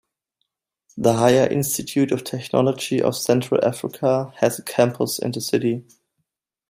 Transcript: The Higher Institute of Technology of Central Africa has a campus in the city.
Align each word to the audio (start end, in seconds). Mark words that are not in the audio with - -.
The 0.97 1.17
Higher 1.19 1.45
Institute 1.51 2.11
of 2.11 2.23
Technology 2.23 2.99
of 3.03 3.15
Central 3.15 3.63
Africa 3.63 4.33
has 4.37 4.57
a 4.57 4.63
campus 4.63 5.19
in 5.19 5.29
the 5.31 5.41
city. 5.41 5.85